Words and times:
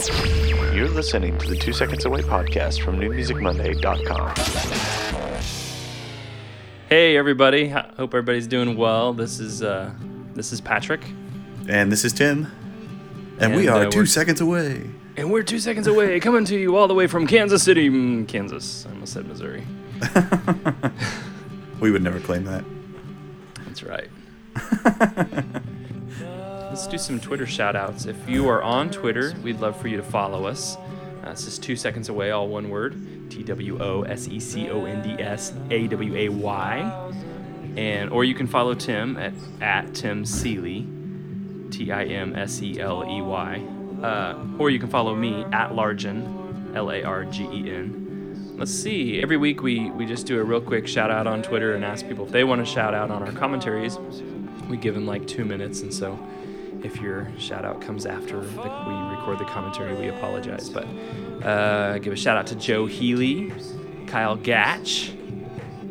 You're 0.00 0.88
listening 0.88 1.36
to 1.36 1.46
the 1.46 1.56
Two 1.56 1.74
Seconds 1.74 2.06
Away 2.06 2.22
podcast 2.22 2.82
from 2.82 2.98
NewMusicMonday.com. 2.98 4.34
Hey 6.88 7.18
everybody, 7.18 7.68
Ho- 7.68 7.84
hope 7.98 8.14
everybody's 8.14 8.46
doing 8.46 8.78
well. 8.78 9.12
This 9.12 9.38
is 9.40 9.62
uh, 9.62 9.92
this 10.32 10.52
is 10.52 10.60
Patrick, 10.62 11.04
And 11.68 11.92
this 11.92 12.06
is 12.06 12.14
Tim. 12.14 12.46
And, 13.40 13.54
we 13.54 13.68
are 13.68 13.88
uh, 13.88 13.90
2 13.90 14.06
seconds 14.06 14.40
away. 14.40 14.88
and 15.18 15.30
we're 15.30 15.42
two 15.42 15.58
seconds 15.58 15.86
away, 15.86 16.18
coming 16.26 16.46
to 16.46 16.58
you 16.58 16.76
all 16.76 16.88
the 16.88 16.94
way 16.94 17.06
from 17.06 17.26
Kansas 17.26 17.62
City, 17.62 17.90
mm, 17.90 18.26
Kansas. 18.26 18.86
I 18.86 18.92
almost 18.92 19.12
said 19.12 19.26
Missouri. 19.26 19.66
We 21.80 21.90
would 21.90 22.02
never 22.02 22.20
claim 22.20 22.44
that. 22.44 22.62
That's 23.66 23.82
right. 23.82 24.08
Let's 26.70 26.86
do 26.86 26.98
some 26.98 27.18
Twitter 27.18 27.48
shout 27.48 27.74
outs. 27.74 28.06
If 28.06 28.28
you 28.28 28.48
are 28.48 28.62
on 28.62 28.90
Twitter, 28.90 29.34
we'd 29.42 29.58
love 29.58 29.76
for 29.76 29.88
you 29.88 29.96
to 29.96 30.04
follow 30.04 30.46
us. 30.46 30.76
Uh, 31.24 31.30
this 31.30 31.48
is 31.48 31.58
two 31.58 31.74
seconds 31.74 32.08
away, 32.08 32.30
all 32.30 32.46
one 32.46 32.70
word. 32.70 33.28
T 33.28 33.42
W 33.42 33.82
O 33.82 34.02
S 34.02 34.28
E 34.28 34.38
C 34.38 34.70
O 34.70 34.84
N 34.84 35.02
D 35.02 35.20
S 35.20 35.52
A 35.70 35.88
W 35.88 36.14
A 36.14 36.28
Y. 36.28 37.12
And 37.76 38.10
or 38.10 38.22
you 38.22 38.36
can 38.36 38.46
follow 38.46 38.74
Tim 38.74 39.16
at, 39.16 39.32
at 39.60 39.92
Tim 39.96 40.24
Seley, 40.24 40.86
T 41.72 41.90
I 41.90 42.04
M 42.04 42.36
S 42.36 42.62
E 42.62 42.78
L 42.78 43.04
E 43.04 43.20
Y. 43.20 43.66
Uh, 44.00 44.38
or 44.56 44.70
you 44.70 44.78
can 44.78 44.88
follow 44.88 45.16
me 45.16 45.42
at 45.52 45.72
Largen, 45.72 46.76
L 46.76 46.92
A 46.92 47.02
R 47.02 47.24
G 47.24 47.48
E 47.52 47.68
N. 47.68 48.54
Let's 48.56 48.72
see. 48.72 49.20
Every 49.20 49.36
week 49.36 49.60
we, 49.60 49.90
we 49.90 50.06
just 50.06 50.24
do 50.24 50.38
a 50.38 50.44
real 50.44 50.60
quick 50.60 50.86
shout 50.86 51.10
out 51.10 51.26
on 51.26 51.42
Twitter 51.42 51.74
and 51.74 51.84
ask 51.84 52.06
people 52.06 52.26
if 52.26 52.30
they 52.30 52.44
want 52.44 52.64
to 52.64 52.72
shout 52.72 52.94
out 52.94 53.10
on 53.10 53.24
our 53.24 53.32
commentaries. 53.32 53.98
We 54.68 54.76
give 54.76 54.94
them 54.94 55.04
like 55.04 55.26
two 55.26 55.44
minutes, 55.44 55.80
and 55.80 55.92
so 55.92 56.16
if 56.82 57.00
your 57.00 57.28
shout 57.38 57.64
out 57.64 57.80
comes 57.80 58.06
after 58.06 58.40
the, 58.40 58.84
we 58.86 58.94
record 59.16 59.38
the 59.38 59.44
commentary, 59.44 59.94
we 59.94 60.08
apologize. 60.08 60.68
But 60.68 60.86
uh, 61.44 61.98
give 61.98 62.12
a 62.12 62.16
shout 62.16 62.36
out 62.36 62.46
to 62.48 62.54
Joe 62.54 62.86
Healy, 62.86 63.52
Kyle 64.06 64.36
Gach, 64.36 65.10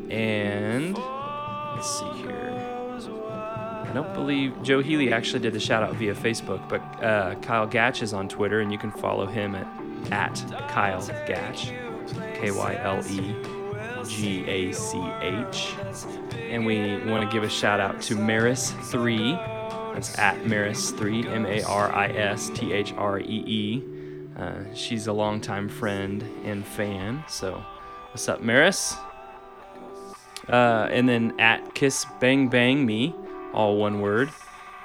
and 0.10 0.98
let's 1.76 2.00
see 2.00 2.10
here. 2.22 2.36
I 3.90 3.92
don't 3.94 4.14
believe 4.14 4.62
Joe 4.62 4.82
Healy 4.82 5.12
actually 5.12 5.40
did 5.40 5.54
the 5.54 5.60
shout 5.60 5.82
out 5.82 5.96
via 5.96 6.14
Facebook, 6.14 6.68
but 6.70 6.82
uh, 7.04 7.36
Kyle 7.42 7.66
Gach 7.66 8.04
is 8.04 8.14
on 8.14 8.30
Twitter, 8.30 8.60
and 8.60 8.72
you 8.72 8.78
can 8.78 8.92
follow 8.92 9.26
him 9.26 9.56
at, 9.56 9.68
at 10.12 10.70
Kyle 10.70 11.02
Gach, 11.26 11.56
K 12.36 12.52
Y 12.52 12.76
L 12.82 13.04
E 13.10 13.36
G 14.08 14.46
A 14.46 14.72
C 14.72 14.98
H. 15.22 15.74
And 16.50 16.66
we 16.66 16.98
want 17.06 17.28
to 17.28 17.34
give 17.34 17.44
a 17.44 17.50
shout 17.50 17.80
out 17.80 18.00
to 18.04 18.16
Maris3. 18.16 19.59
That's 20.00 20.18
at 20.18 20.38
Maris3, 20.44 21.26
M 21.26 21.46
A 21.46 21.62
R 21.64 21.94
I 21.94 22.08
S 22.08 22.50
T 22.52 22.72
H 22.72 22.94
R 22.94 23.20
E 23.20 23.24
E. 23.46 23.84
Uh, 24.38 24.64
she's 24.74 25.08
a 25.08 25.12
longtime 25.12 25.68
friend 25.68 26.24
and 26.46 26.66
fan. 26.66 27.22
So, 27.28 27.62
what's 28.12 28.30
up, 28.30 28.42
Maris? 28.42 28.96
Uh, 30.48 30.88
and 30.90 31.10
then 31.10 31.38
at 31.38 31.76
Kiss 31.76 32.06
Bang 32.22 32.48
Bang 32.48 32.86
Me, 32.86 33.14
all 33.54 33.76
one 33.76 34.00
word. 34.00 34.30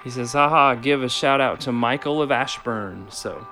He 0.02 0.10
says, 0.10 0.32
haha, 0.32 0.74
give 0.74 1.04
a 1.04 1.08
shout 1.08 1.40
out 1.40 1.60
to 1.60 1.70
Michael 1.70 2.20
of 2.20 2.32
Ashburn. 2.32 3.06
So, 3.08 3.46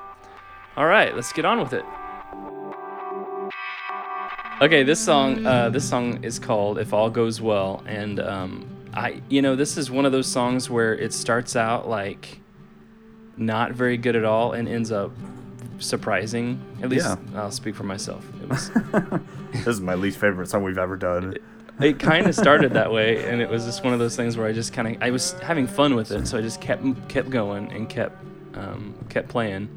all 0.77 0.87
right, 0.87 1.15
let's 1.15 1.33
get 1.33 1.45
on 1.45 1.61
with 1.61 1.75
it. 1.75 1.85
Okay, 4.61 4.83
this 4.83 5.05
song, 5.05 5.47
uh, 5.47 5.71
this 5.71 5.89
song 5.89 6.25
is 6.25 6.41
called 6.41 6.81
"If 6.81 6.93
All 6.93 7.09
Goes 7.09 7.41
Well," 7.41 7.85
and 7.87 8.19
um, 8.19 8.72
I, 8.95 9.23
you 9.29 9.41
know, 9.43 9.57
this 9.57 9.77
is 9.77 9.91
one 9.91 10.05
of 10.07 10.13
those 10.13 10.27
songs 10.27 10.69
where 10.69 10.95
it 10.95 11.13
starts 11.13 11.57
out 11.57 11.89
like 11.89 12.41
not 13.37 13.73
very 13.73 13.97
good 13.97 14.17
at 14.17 14.25
all 14.25 14.53
and 14.53 14.69
ends 14.69 14.93
up 14.93 15.13
surprising. 15.79 16.61
At 16.83 16.89
least 16.91 17.07
Yeah. 17.07 17.17
I'll 17.41 17.51
speak 17.51 17.75
for 17.75 17.85
myself. 17.85 18.25
It 18.43 18.49
was 18.49 18.71
This 19.53 19.67
is 19.67 19.81
my 19.81 19.95
least 19.95 20.19
favorite 20.19 20.49
song 20.49 20.63
we've 20.63 20.79
ever 20.79 20.97
done. 20.97 21.37
it 21.81 21.99
kind 21.99 22.27
of 22.27 22.35
started 22.35 22.73
that 22.75 22.93
way 22.93 23.25
and 23.29 23.41
it 23.41 23.49
was 23.49 23.65
just 23.65 23.83
one 23.83 23.93
of 23.95 23.99
those 23.99 24.15
things 24.15 24.37
where 24.37 24.47
i 24.47 24.53
just 24.53 24.73
kind 24.75 24.89
of 24.95 25.03
i 25.03 25.11
was 25.11 25.33
having 25.41 25.67
fun 25.67 25.95
with 25.95 26.13
it 26.13 26.29
so 26.29 26.37
i 26.39 26.41
just 26.43 26.61
kept 26.61 26.85
kept 27.09 27.31
going 27.31 27.73
and 27.73 27.89
kept 27.89 28.15
um, 28.55 28.95
kept 29.09 29.29
playing 29.29 29.69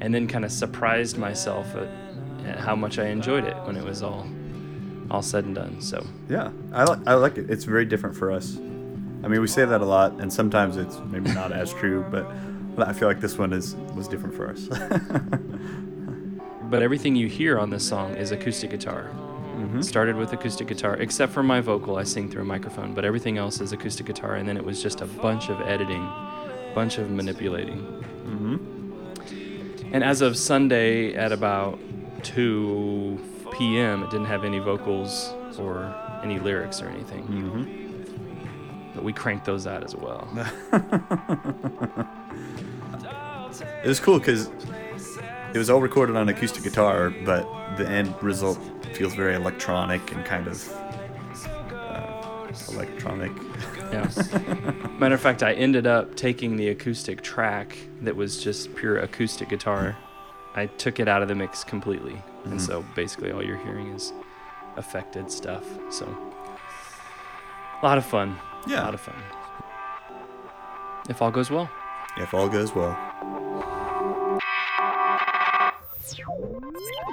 and 0.00 0.14
then 0.14 0.26
kind 0.28 0.44
of 0.44 0.52
surprised 0.52 1.18
myself 1.18 1.66
at, 1.74 1.88
at 2.46 2.58
how 2.60 2.74
much 2.76 2.98
i 3.00 3.06
enjoyed 3.06 3.44
it 3.44 3.56
when 3.64 3.76
it 3.76 3.84
was 3.84 4.00
all 4.02 4.26
all 5.10 5.22
said 5.22 5.44
and 5.44 5.54
done 5.54 5.80
so 5.80 6.04
Yeah, 6.28 6.50
I, 6.72 6.84
li- 6.84 7.02
I 7.06 7.14
like 7.14 7.38
it. 7.38 7.50
It's 7.50 7.64
very 7.64 7.84
different 7.84 8.16
for 8.16 8.30
us. 8.30 8.56
I 9.22 9.28
mean, 9.28 9.40
we 9.40 9.48
say 9.48 9.64
that 9.66 9.80
a 9.80 9.84
lot, 9.84 10.12
and 10.20 10.32
sometimes 10.32 10.76
it's 10.76 10.98
maybe 11.10 11.30
not 11.32 11.52
as 11.52 11.72
true, 11.74 12.04
but 12.10 12.26
I 12.88 12.92
feel 12.94 13.06
like 13.08 13.20
this 13.20 13.36
one 13.36 13.52
is 13.52 13.74
was 13.94 14.08
different 14.08 14.34
for 14.34 14.48
us. 14.48 14.68
but 16.70 16.82
everything 16.82 17.16
you 17.16 17.28
hear 17.28 17.58
on 17.58 17.70
this 17.70 17.86
song 17.86 18.14
is 18.16 18.32
acoustic 18.32 18.70
guitar 18.70 19.10
Mm-hmm. 19.50 19.82
started 19.82 20.16
with 20.16 20.32
acoustic 20.32 20.68
guitar 20.68 20.94
except 20.96 21.32
for 21.32 21.42
my 21.42 21.60
vocal 21.60 21.96
i 21.96 22.04
sing 22.04 22.30
through 22.30 22.42
a 22.42 22.46
microphone 22.46 22.94
but 22.94 23.04
everything 23.04 23.36
else 23.36 23.60
is 23.60 23.72
acoustic 23.72 24.06
guitar 24.06 24.36
and 24.36 24.48
then 24.48 24.56
it 24.56 24.64
was 24.64 24.82
just 24.82 25.02
a 25.02 25.06
bunch 25.06 25.50
of 25.50 25.60
editing 25.60 26.00
bunch 26.74 26.96
of 26.96 27.10
manipulating 27.10 27.78
mm-hmm. 28.24 28.56
And 29.92 30.02
as 30.04 30.22
of 30.22 30.36
Sunday 30.38 31.14
at 31.14 31.32
about 31.32 31.78
2 32.22 33.18
p.m., 33.60 34.02
it 34.02 34.10
didn't 34.10 34.26
have 34.26 34.42
any 34.44 34.58
vocals 34.58 35.34
or 35.58 35.94
any 36.22 36.38
lyrics 36.38 36.80
or 36.80 36.88
anything. 36.88 37.24
Mm-hmm. 37.24 38.94
But 38.94 39.04
we 39.04 39.12
cranked 39.12 39.44
those 39.44 39.66
out 39.66 39.84
as 39.84 39.94
well. 39.94 40.28
It 43.82 43.88
was 43.88 43.98
cool 43.98 44.18
because 44.18 44.50
it 45.54 45.58
was 45.58 45.70
all 45.70 45.80
recorded 45.80 46.16
on 46.16 46.28
acoustic 46.28 46.62
guitar, 46.62 47.10
but 47.24 47.44
the 47.76 47.88
end 47.88 48.14
result 48.22 48.58
feels 48.94 49.14
very 49.14 49.34
electronic 49.34 50.12
and 50.12 50.24
kind 50.24 50.46
of 50.46 50.70
uh, 51.72 52.52
electronic. 52.68 53.32
Yeah. 53.90 54.08
Matter 54.98 55.14
of 55.14 55.20
fact, 55.20 55.42
I 55.42 55.54
ended 55.54 55.86
up 55.86 56.14
taking 56.14 56.56
the 56.56 56.68
acoustic 56.68 57.22
track 57.22 57.76
that 58.02 58.14
was 58.14 58.42
just 58.42 58.74
pure 58.76 58.98
acoustic 58.98 59.48
guitar. 59.48 59.96
I 60.54 60.66
took 60.66 61.00
it 61.00 61.08
out 61.08 61.22
of 61.22 61.28
the 61.28 61.34
mix 61.34 61.64
completely. 61.64 62.22
And 62.44 62.54
mm-hmm. 62.54 62.58
so 62.58 62.84
basically 62.94 63.32
all 63.32 63.42
you're 63.42 63.58
hearing 63.58 63.92
is 63.92 64.12
affected 64.76 65.30
stuff. 65.30 65.64
So 65.90 66.06
a 67.82 67.86
lot 67.86 67.98
of 67.98 68.04
fun. 68.04 68.38
Yeah. 68.66 68.82
A 68.82 68.84
lot 68.84 68.94
of 68.94 69.00
fun. 69.00 69.16
If 71.08 71.22
all 71.22 71.30
goes 71.30 71.50
well. 71.50 71.70
If 72.16 72.34
all 72.34 72.48
goes 72.48 72.74
well. 72.74 72.98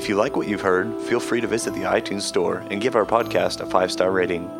If 0.03 0.09
you 0.09 0.17
like 0.17 0.35
what 0.35 0.49
you've 0.49 0.63
heard, 0.63 1.01
feel 1.03 1.21
free 1.21 1.41
to 1.41 1.47
visit 1.47 1.75
the 1.75 1.83
iTunes 1.83 2.23
store 2.23 2.65
and 2.73 2.81
give 2.81 2.97
our 2.97 3.07
podcast 3.07 3.61
a 3.61 3.67
five 3.67 3.93
star 3.93 4.11
rating. 4.11 4.51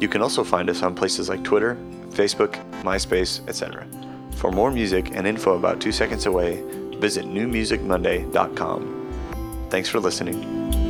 You 0.00 0.06
can 0.06 0.22
also 0.22 0.44
find 0.44 0.70
us 0.70 0.84
on 0.84 0.94
places 0.94 1.28
like 1.28 1.42
Twitter, 1.42 1.74
Facebook, 2.10 2.52
MySpace, 2.82 3.40
etc. 3.48 3.88
For 4.36 4.52
more 4.52 4.70
music 4.70 5.10
and 5.12 5.26
info 5.26 5.56
about 5.56 5.80
Two 5.80 5.90
Seconds 5.90 6.26
Away, 6.26 6.62
visit 7.00 7.24
newmusicmonday.com. 7.24 9.66
Thanks 9.68 9.88
for 9.88 9.98
listening. 9.98 10.83